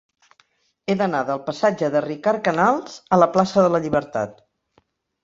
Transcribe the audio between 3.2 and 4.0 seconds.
la plaça de la